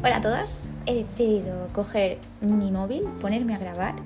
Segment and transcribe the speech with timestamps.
[0.00, 3.96] Hola a todas, he decidido coger mi móvil, ponerme a grabar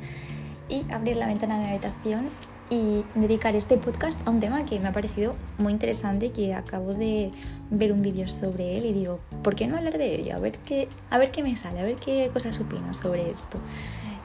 [0.66, 2.30] y abrir la ventana de mi habitación
[2.71, 6.95] y dedicar este podcast a un tema que me ha parecido muy interesante, que acabo
[6.95, 7.30] de
[7.70, 10.34] ver un vídeo sobre él y digo, ¿por qué no hablar de ello?
[10.34, 13.59] A ver qué, a ver qué me sale, a ver qué cosas opino sobre esto.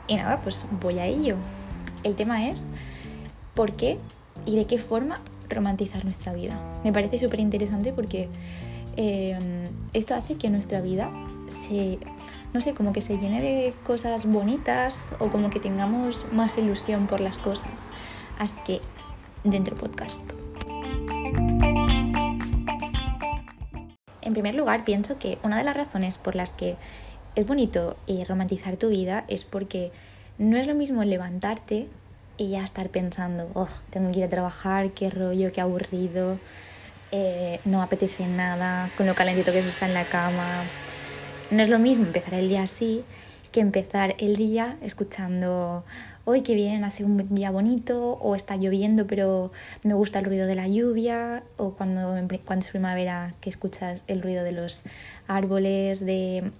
[0.07, 1.35] Y nada, pues voy a ello.
[2.03, 2.63] El tema es
[3.55, 3.97] por qué
[4.45, 6.57] y de qué forma romantizar nuestra vida.
[6.85, 8.29] Me parece súper interesante porque
[8.95, 11.11] eh, esto hace que nuestra vida
[11.47, 11.99] se,
[12.53, 17.07] no sé, como que se llene de cosas bonitas o como que tengamos más ilusión
[17.07, 17.83] por las cosas.
[18.37, 18.81] Así que,
[19.43, 20.21] dentro podcast.
[24.21, 26.75] En primer lugar, pienso que una de las razones por las que
[27.35, 29.91] es bonito eh, romantizar tu vida es porque
[30.37, 31.87] no es lo mismo levantarte
[32.37, 36.39] y ya estar pensando, oh, tengo que ir a trabajar, qué rollo, qué aburrido,
[37.11, 40.63] eh, no apetece nada, con lo calentito que se está en la cama,
[41.51, 43.03] no es lo mismo empezar el día así
[43.51, 45.85] que empezar el día escuchando,
[46.25, 49.51] hoy qué bien, hace un día bonito, o está lloviendo pero
[49.83, 54.21] me gusta el ruido de la lluvia, o cuando, cuando es primavera que escuchas el
[54.21, 54.83] ruido de los
[55.27, 56.51] árboles, de,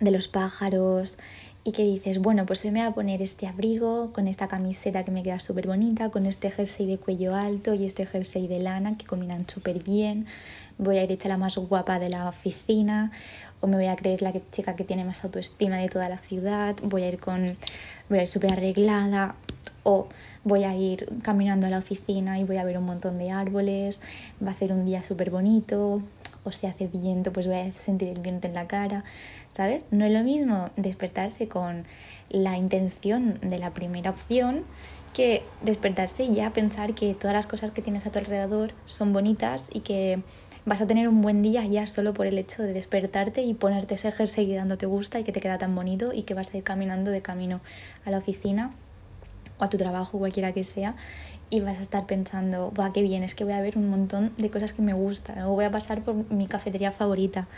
[0.00, 1.18] de los pájaros,
[1.62, 5.04] y que dices, bueno, pues hoy me voy a poner este abrigo con esta camiseta
[5.04, 8.60] que me queda súper bonita, con este jersey de cuello alto y este jersey de
[8.60, 10.26] lana que combinan súper bien,
[10.78, 13.12] voy a ir hecha la más guapa de la oficina
[13.60, 16.76] o me voy a creer la chica que tiene más autoestima de toda la ciudad,
[16.82, 17.56] voy a ir con
[18.08, 19.34] voy a ir súper arreglada
[19.82, 20.08] o
[20.44, 24.00] voy a ir caminando a la oficina y voy a ver un montón de árboles,
[24.44, 26.02] va a ser un día súper bonito,
[26.44, 29.04] o si hace viento, pues voy a sentir el viento en la cara,
[29.52, 29.84] ¿sabes?
[29.90, 31.84] No es lo mismo despertarse con
[32.28, 34.64] la intención de la primera opción
[35.12, 39.12] que despertarse y ya pensar que todas las cosas que tienes a tu alrededor son
[39.12, 40.22] bonitas y que
[40.64, 43.94] vas a tener un buen día ya solo por el hecho de despertarte y ponerte
[43.94, 46.58] ese jersey que te gusta y que te queda tan bonito y que vas a
[46.58, 47.60] ir caminando de camino
[48.04, 48.70] a la oficina
[49.58, 50.94] o a tu trabajo, cualquiera que sea,
[51.50, 54.32] y vas a estar pensando, va, qué bien, es que voy a ver un montón
[54.38, 57.48] de cosas que me gustan, o voy a pasar por mi cafetería favorita,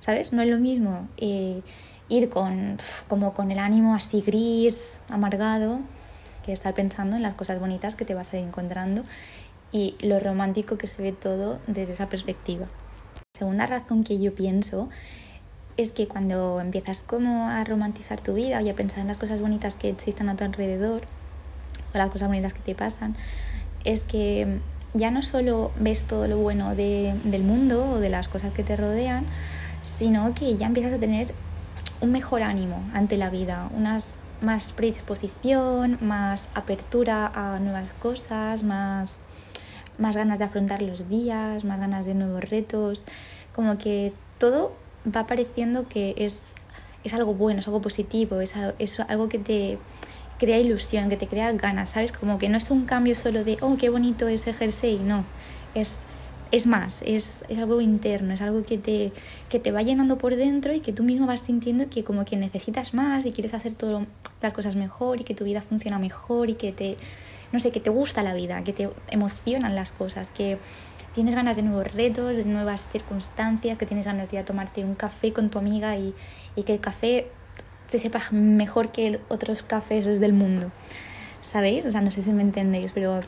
[0.00, 0.32] ¿sabes?
[0.32, 1.60] No es lo mismo eh,
[2.08, 5.80] ir con, como con el ánimo así gris, amargado,
[6.44, 9.04] que estar pensando en las cosas bonitas que te vas a ir encontrando
[9.70, 12.66] y lo romántico que se ve todo desde esa perspectiva.
[13.34, 14.88] La segunda razón que yo pienso
[15.76, 19.40] es que cuando empiezas como a romantizar tu vida y a pensar en las cosas
[19.40, 21.02] bonitas que existen a tu alrededor
[21.94, 23.16] o las cosas bonitas que te pasan,
[23.84, 24.60] es que
[24.94, 28.62] ya no solo ves todo lo bueno de, del mundo o de las cosas que
[28.62, 29.24] te rodean,
[29.82, 31.34] sino que ya empiezas a tener
[32.00, 39.20] un mejor ánimo ante la vida, unas más predisposición, más apertura a nuevas cosas, más
[39.98, 43.04] más ganas de afrontar los días, más ganas de nuevos retos,
[43.54, 44.72] como que todo
[45.04, 46.54] va pareciendo que es,
[47.04, 49.78] es algo bueno, es algo positivo, es es algo que te
[50.42, 52.10] crea ilusión, que te crea ganas, ¿sabes?
[52.10, 55.24] Como que no es un cambio solo de, oh, qué bonito ese jersey, no,
[55.76, 56.00] es,
[56.50, 59.12] es más, es, es algo interno, es algo que te,
[59.48, 62.36] que te va llenando por dentro y que tú mismo vas sintiendo que como que
[62.36, 64.04] necesitas más y quieres hacer todas
[64.40, 66.96] las cosas mejor y que tu vida funciona mejor y que te
[67.52, 70.58] no sé, que te gusta la vida, que te emocionan las cosas, que
[71.12, 74.84] tienes ganas de nuevos retos, de nuevas circunstancias, que tienes ganas de ir a tomarte
[74.84, 76.14] un café con tu amiga y,
[76.64, 77.30] que el café
[77.92, 80.72] te sepa mejor que otros cafés del mundo.
[81.42, 81.84] ¿Sabéis?
[81.84, 83.20] O sea, no sé si me entendéis, pero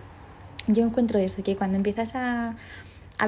[0.67, 2.57] yo encuentro eso, que cuando empiezas a,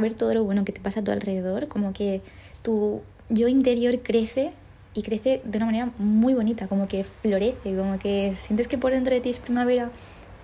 [0.01, 2.23] ver todo lo bueno que te pasa a tu alrededor, como que
[2.63, 4.53] tu yo interior crece
[4.95, 8.93] y crece de una manera muy bonita, como que florece, como que sientes que por
[8.93, 9.91] dentro de ti es primavera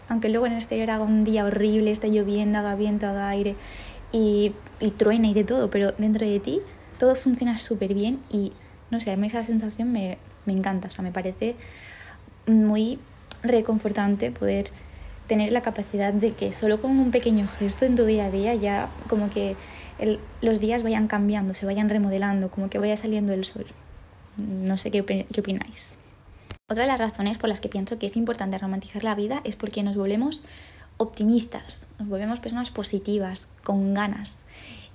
[0.09, 3.57] aunque luego en el exterior haga un día horrible, esté lloviendo, haga viento, haga aire
[4.11, 6.61] y, y truena y de todo, pero dentro de ti
[6.99, 8.53] todo funciona súper bien y
[8.91, 11.57] no sé, a mí esa sensación me, me encanta, o sea, me parece
[12.47, 12.99] muy
[13.43, 14.71] reconfortante poder
[15.27, 18.55] tener la capacidad de que solo con un pequeño gesto en tu día a día
[18.55, 19.57] ya como que
[19.99, 23.67] el, los días vayan cambiando, se vayan remodelando, como que vaya saliendo el sol.
[24.37, 25.97] No sé qué, qué opináis.
[26.69, 29.57] Otra de las razones por las que pienso que es importante romantizar la vida es
[29.57, 30.43] porque nos volvemos
[30.97, 34.41] optimistas, nos volvemos personas positivas, con ganas.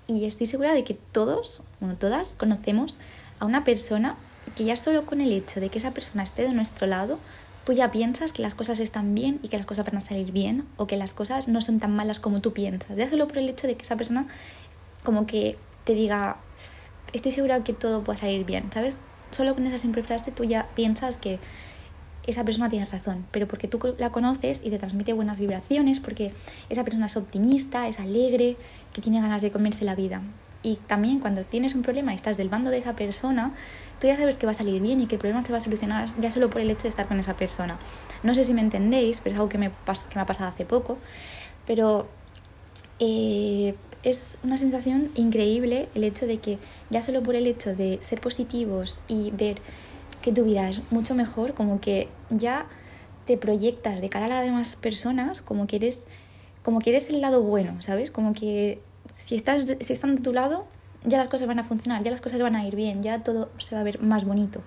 [0.07, 2.97] Y estoy segura de que todos, bueno, todas conocemos
[3.39, 4.15] a una persona
[4.55, 7.19] que ya solo con el hecho de que esa persona esté de nuestro lado,
[7.65, 10.31] tú ya piensas que las cosas están bien y que las cosas van a salir
[10.31, 12.97] bien o que las cosas no son tan malas como tú piensas.
[12.97, 14.27] Ya solo por el hecho de que esa persona
[15.03, 16.37] como que te diga,
[17.13, 19.09] estoy segura que todo puede salir bien, ¿sabes?
[19.31, 21.39] Solo con esa simple frase tú ya piensas que
[22.27, 26.33] esa persona tiene razón, pero porque tú la conoces y te transmite buenas vibraciones, porque
[26.69, 28.57] esa persona es optimista, es alegre,
[28.93, 30.21] que tiene ganas de comerse la vida.
[30.67, 33.53] Y también cuando tienes un problema y estás del bando de esa persona,
[34.01, 35.61] tú ya sabes que va a salir bien y que el problema se va a
[35.61, 37.79] solucionar ya solo por el hecho de estar con esa persona.
[38.21, 40.65] No sé si me entendéis, pero es algo que me, que me ha pasado hace
[40.65, 40.97] poco.
[41.65, 42.09] Pero
[42.99, 46.59] eh, es una sensación increíble el hecho de que
[46.89, 49.61] ya solo por el hecho de ser positivos y ver
[50.21, 52.67] que tu vida es mucho mejor, como que ya
[53.23, 56.07] te proyectas de cara a las demás personas como que eres,
[56.61, 58.11] como que eres el lado bueno, ¿sabes?
[58.11, 58.81] Como que
[59.17, 60.67] si, estás, si están de tu lado,
[61.03, 63.49] ya las cosas van a funcionar, ya las cosas van a ir bien, ya todo
[63.57, 64.61] se va a ver más bonito.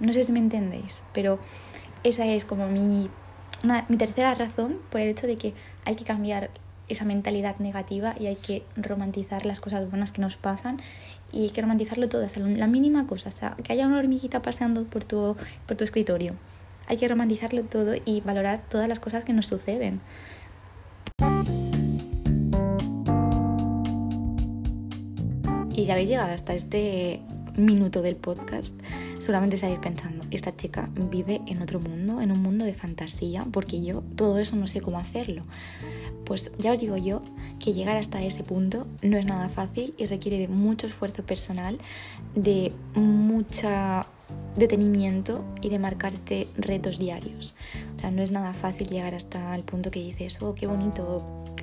[0.00, 1.38] No sé si me entendéis, pero
[2.02, 3.10] esa es como mi,
[3.88, 5.54] mi tercera razón por el hecho de que
[5.84, 6.50] hay que cambiar
[6.88, 10.80] esa mentalidad negativa y hay que romantizar las cosas buenas que nos pasan
[11.30, 14.84] y hay que romantizarlo todo, hasta la mínima cosa, sea, que haya una hormiguita paseando
[14.84, 15.36] por tu,
[15.66, 16.34] por tu escritorio.
[16.88, 20.00] Hay que romantizarlo todo y valorar todas las cosas que nos suceden.
[25.74, 27.20] Y si habéis llegado hasta este
[27.56, 28.74] minuto del podcast,
[29.18, 33.82] seguramente estáis pensando, esta chica vive en otro mundo, en un mundo de fantasía, porque
[33.82, 35.42] yo todo eso no sé cómo hacerlo.
[36.24, 37.22] Pues ya os digo yo
[37.58, 41.78] que llegar hasta ese punto no es nada fácil y requiere de mucho esfuerzo personal,
[42.34, 44.06] de mucha
[44.56, 47.54] detenimiento y de marcarte retos diarios.
[47.96, 51.22] O sea, no es nada fácil llegar hasta el punto que dices, oh, qué bonito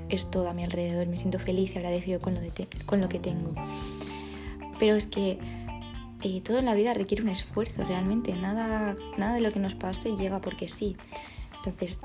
[0.10, 2.42] es todo a mi alrededor, me siento feliz y agradecido con lo,
[2.86, 3.53] con lo que tengo.
[4.79, 5.39] Pero es que
[6.24, 9.75] eh, todo en la vida requiere un esfuerzo realmente, nada, nada de lo que nos
[9.75, 10.97] pase llega porque sí.
[11.57, 12.00] Entonces,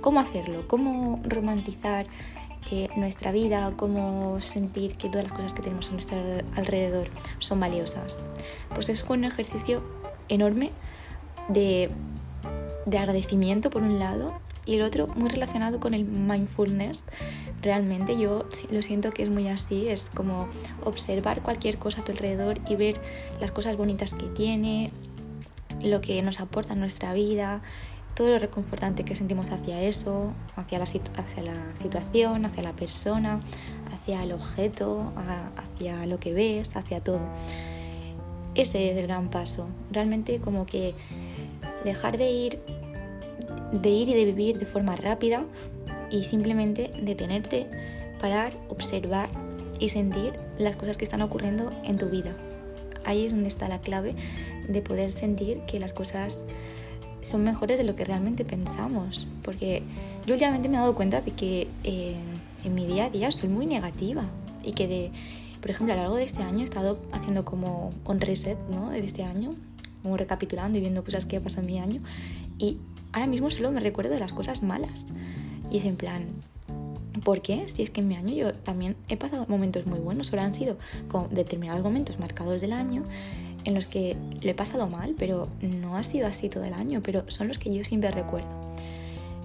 [0.00, 0.66] ¿cómo hacerlo?
[0.66, 2.06] ¿Cómo romantizar
[2.70, 3.72] eh, nuestra vida?
[3.76, 6.18] ¿Cómo sentir que todas las cosas que tenemos a nuestro
[6.56, 7.08] alrededor
[7.38, 8.22] son valiosas?
[8.74, 9.82] Pues es un ejercicio
[10.28, 10.72] enorme
[11.48, 11.90] de,
[12.86, 14.34] de agradecimiento por un lado
[14.70, 17.04] y el otro muy relacionado con el mindfulness.
[17.60, 20.48] Realmente yo lo siento que es muy así, es como
[20.84, 23.00] observar cualquier cosa a tu alrededor y ver
[23.40, 24.92] las cosas bonitas que tiene,
[25.82, 27.62] lo que nos aporta en nuestra vida,
[28.14, 33.40] todo lo reconfortante que sentimos hacia eso, hacia la, hacia la situación, hacia la persona,
[33.92, 35.12] hacia el objeto,
[35.56, 37.20] hacia lo que ves, hacia todo.
[38.54, 39.66] Ese es el gran paso.
[39.90, 40.94] Realmente como que
[41.84, 42.60] dejar de ir
[43.72, 45.46] de ir y de vivir de forma rápida
[46.10, 47.66] y simplemente detenerte,
[48.20, 49.28] parar, observar
[49.78, 52.36] y sentir las cosas que están ocurriendo en tu vida.
[53.04, 54.14] Ahí es donde está la clave
[54.68, 56.44] de poder sentir que las cosas
[57.22, 59.26] son mejores de lo que realmente pensamos.
[59.42, 59.82] Porque
[60.26, 62.16] yo últimamente me he dado cuenta de que eh,
[62.64, 64.24] en mi día a día soy muy negativa
[64.62, 65.10] y que de,
[65.60, 68.90] por ejemplo, a lo largo de este año he estado haciendo como un reset, ¿no?
[68.90, 69.54] De este año,
[70.02, 72.02] como recapitulando y viendo cosas que ha pasado mi año
[72.58, 72.78] y
[73.12, 75.08] ahora mismo solo me recuerdo de las cosas malas.
[75.70, 76.26] Y es en plan,
[77.24, 77.68] ¿por qué?
[77.68, 80.54] Si es que en mi año yo también he pasado momentos muy buenos, solo han
[80.54, 80.76] sido
[81.08, 83.04] con determinados momentos marcados del año
[83.64, 87.02] en los que lo he pasado mal, pero no ha sido así todo el año,
[87.02, 88.48] pero son los que yo siempre recuerdo.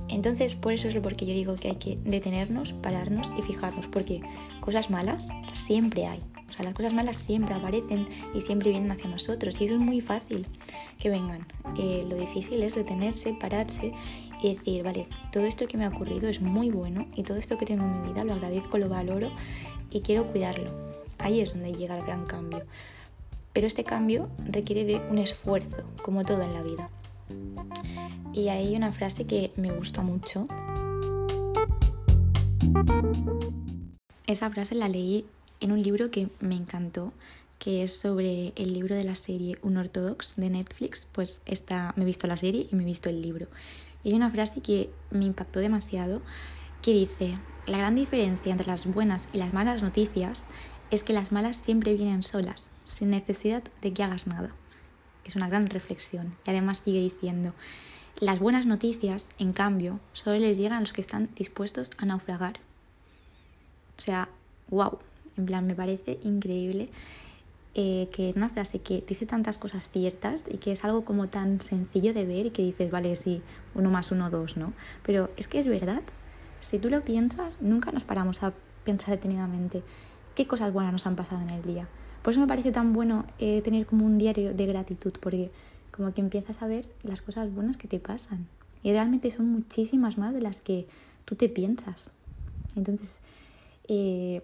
[0.08, 3.88] Entonces, por eso es lo porque yo digo que hay que detenernos, pararnos y fijarnos,
[3.88, 4.22] porque
[4.62, 6.22] cosas malas siempre hay.
[6.50, 9.80] O sea, las cosas malas siempre aparecen y siempre vienen hacia nosotros y eso es
[9.80, 10.46] muy fácil
[11.00, 11.48] que vengan.
[11.78, 13.94] Eh, lo difícil es detenerse, pararse
[14.42, 17.58] y decir, vale, todo esto que me ha ocurrido es muy bueno y todo esto
[17.58, 19.32] que tengo en mi vida lo agradezco, lo valoro
[19.90, 20.72] y quiero cuidarlo.
[21.18, 22.64] Ahí es donde llega el gran cambio.
[23.54, 26.90] Pero este cambio requiere de un esfuerzo, como todo en la vida.
[28.34, 30.48] Y hay una frase que me gusta mucho.
[34.28, 35.26] Esa frase la leí
[35.66, 37.12] en un libro que me encantó,
[37.58, 42.04] que es sobre el libro de la serie Un Ortodox de Netflix, pues esta, me
[42.04, 43.48] he visto la serie y me he visto el libro.
[44.04, 46.22] Y hay una frase que me impactó demasiado
[46.84, 50.46] que dice, la gran diferencia entre las buenas y las malas noticias
[50.92, 54.52] es que las malas siempre vienen solas, sin necesidad de que hagas nada.
[55.24, 56.36] Es una gran reflexión.
[56.46, 57.56] Y además sigue diciendo,
[58.20, 62.60] las buenas noticias, en cambio, solo les llegan a los que están dispuestos a naufragar.
[63.98, 64.30] O sea,
[64.70, 65.00] wow,
[65.38, 66.90] en plan, me parece increíble
[67.78, 71.60] eh, que una frase que dice tantas cosas ciertas y que es algo como tan
[71.60, 73.42] sencillo de ver y que dices, vale, sí,
[73.74, 74.74] uno más uno, dos, ¿no?
[75.04, 76.04] Pero es que es verdad.
[76.62, 78.54] Si tú lo piensas, nunca nos paramos a
[78.86, 79.84] pensar detenidamente
[80.36, 81.90] qué cosas buenas nos han pasado en el día.
[82.22, 85.52] Por eso me parece tan bueno eh, tener como un diario de gratitud, porque
[85.92, 88.48] como que empiezas a ver las cosas buenas que te pasan.
[88.84, 90.88] Y realmente son muchísimas más de las que
[91.26, 92.12] tú te piensas.
[92.76, 93.22] Entonces,
[93.88, 94.44] eh,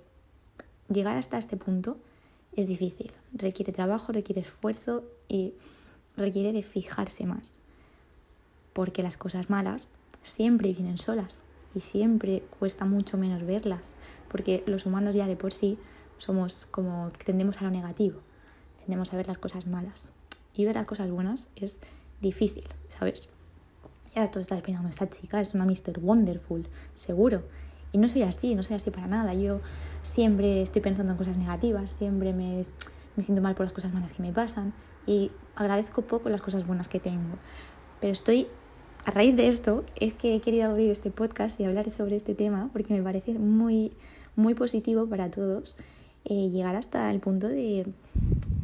[0.93, 1.97] llegar hasta este punto
[2.55, 3.11] es difícil.
[3.33, 5.53] Requiere trabajo, requiere esfuerzo y
[6.17, 7.59] requiere de fijarse más.
[8.73, 9.89] Porque las cosas malas
[10.21, 11.43] siempre vienen solas
[11.73, 13.95] y siempre cuesta mucho menos verlas.
[14.29, 15.77] Porque los humanos ya de por sí
[16.17, 18.19] somos como tendemos a lo negativo,
[18.79, 20.09] tendemos a ver las cosas malas.
[20.53, 21.79] Y ver las cosas buenas es
[22.19, 23.29] difícil, ¿sabes?
[24.13, 25.99] Y ahora tú estás pensando, esta chica es una Mr.
[26.01, 27.43] Wonderful, seguro.
[27.91, 29.33] Y no soy así, no soy así para nada.
[29.33, 29.59] Yo
[30.01, 32.63] siempre estoy pensando en cosas negativas, siempre me,
[33.15, 34.73] me siento mal por las cosas malas que me pasan
[35.05, 37.37] y agradezco poco las cosas buenas que tengo.
[37.99, 38.47] Pero estoy,
[39.05, 42.35] a raíz de esto, es que he querido abrir este podcast y hablar sobre este
[42.35, 43.93] tema porque me parece muy,
[44.35, 45.75] muy positivo para todos
[46.25, 47.87] eh, llegar hasta el punto de,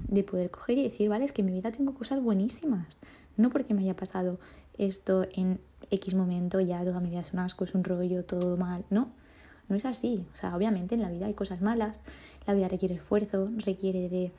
[0.08, 3.00] de poder coger y decir, vale, es que en mi vida tengo cosas buenísimas.
[3.36, 4.40] No porque me haya pasado
[4.78, 8.58] esto en X momento, ya toda mi vida es un asco, es un rollo, todo
[8.58, 8.86] mal.
[8.90, 9.10] No,
[9.70, 10.26] no es así.
[10.34, 12.02] O sea, obviamente en la vida hay cosas malas,
[12.46, 14.32] la vida requiere esfuerzo, requiere de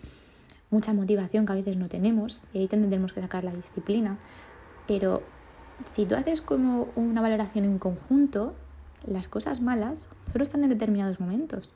[0.71, 4.19] mucha motivación que a veces no tenemos y ahí tendremos que sacar la disciplina.
[4.87, 5.23] Pero
[5.85, 8.55] si tú haces como una valoración en conjunto,
[9.07, 11.75] las cosas malas solo están en determinados momentos.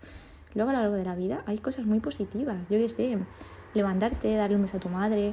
[0.54, 2.68] Luego a lo largo de la vida hay cosas muy positivas.
[2.68, 3.18] Yo qué sé,
[3.74, 5.32] levantarte, darle un beso a tu madre,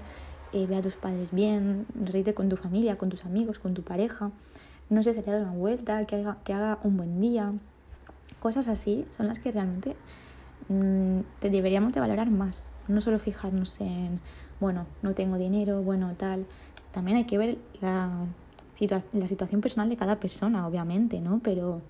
[0.54, 3.84] eh, ver a tus padres bien, reírte con tu familia, con tus amigos, con tu
[3.84, 4.32] pareja.
[4.90, 7.54] No salir a dar una vuelta, que haga, que haga un buen día.
[8.40, 9.96] Cosas así son las que realmente
[10.70, 12.70] mm, te deberíamos de valorar más.
[12.88, 14.20] No solo fijarnos en,
[14.60, 16.46] bueno, no tengo dinero, bueno, tal.
[16.92, 18.10] También hay que ver la,
[19.14, 21.40] la situación personal de cada persona, obviamente, ¿no?
[21.44, 21.82] Pero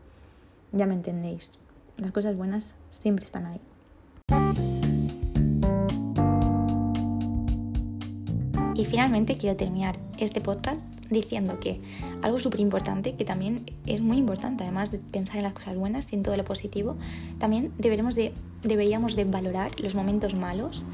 [0.71, 1.59] ya me entendéis.
[1.97, 3.61] Las cosas buenas siempre están ahí.
[8.79, 11.81] Y finalmente quiero terminar este podcast diciendo que
[12.21, 16.13] algo súper importante, que también es muy importante, además de pensar en las cosas buenas
[16.13, 16.95] y en todo lo positivo,
[17.39, 18.31] también deberemos de,
[18.63, 20.85] deberíamos de valorar los momentos malos,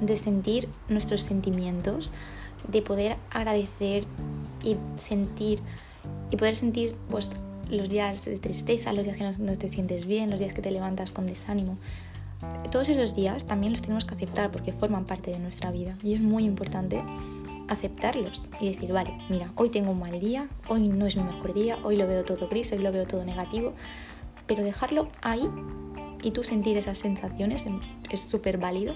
[0.00, 2.12] de sentir nuestros sentimientos,
[2.72, 4.06] de poder agradecer
[4.62, 5.60] y sentir
[6.30, 7.32] y poder sentir pues
[7.68, 10.70] los días de tristeza, los días que no, te sientes bien, los días que te
[10.70, 11.76] levantas con desánimo.
[12.70, 16.14] Todos esos días también los tenemos que aceptar porque forman parte de nuestra vida y
[16.14, 17.02] es muy importante
[17.68, 21.54] aceptarlos y decir, vale, mira, hoy tengo un mal día, hoy no es mi mejor
[21.54, 23.72] día, hoy lo veo todo gris, hoy lo veo todo negativo,
[24.46, 25.48] pero dejarlo ahí
[26.22, 27.64] y tú sentir esas sensaciones
[28.10, 28.94] es súper válido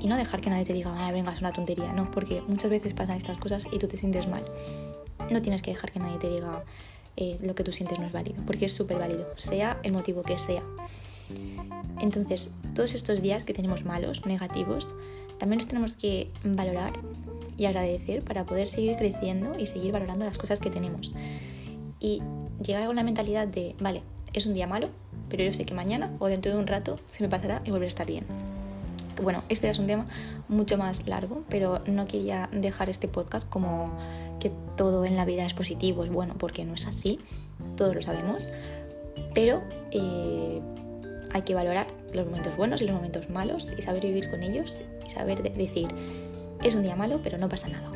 [0.00, 2.70] y no dejar que nadie te diga, ah, venga, es una tontería, no, porque muchas
[2.70, 4.44] veces pasan estas cosas y tú te sientes mal.
[5.30, 6.64] No tienes que dejar que nadie te diga,
[7.16, 10.22] eh, lo que tú sientes no es válido, porque es súper válido, sea el motivo
[10.22, 10.62] que sea.
[12.00, 14.86] Entonces, todos estos días que tenemos malos, negativos,
[15.38, 16.92] también los tenemos que valorar
[17.56, 21.12] y agradecer para poder seguir creciendo y seguir valorando las cosas que tenemos.
[22.00, 22.22] Y
[22.64, 24.02] llegar con la mentalidad de, vale,
[24.32, 24.88] es un día malo,
[25.28, 27.86] pero yo sé que mañana o dentro de un rato se me pasará y volveré
[27.86, 28.24] a estar bien.
[29.22, 30.06] Bueno, esto ya es un tema
[30.48, 33.92] mucho más largo, pero no quería dejar este podcast como
[34.38, 37.18] que todo en la vida es positivo, es bueno, porque no es así,
[37.76, 38.46] todos lo sabemos,
[39.34, 40.60] pero eh,
[41.32, 44.82] hay que valorar los momentos buenos y los momentos malos y saber vivir con ellos
[45.06, 45.88] y saber decir,
[46.62, 47.90] es un día malo, pero no pasa nada,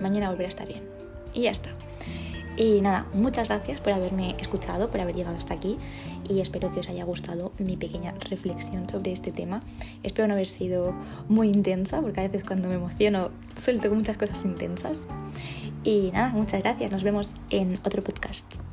[0.00, 0.82] mañana volverá a estar bien.
[1.32, 1.70] Y ya está.
[2.56, 5.76] Y nada, muchas gracias por haberme escuchado, por haber llegado hasta aquí
[6.28, 9.62] y espero que os haya gustado mi pequeña reflexión sobre este tema.
[10.02, 10.94] Espero no haber sido
[11.28, 15.00] muy intensa, porque a veces cuando me emociono suelto muchas cosas intensas.
[15.84, 16.90] Y nada, muchas gracias.
[16.90, 18.65] Nos vemos en otro podcast.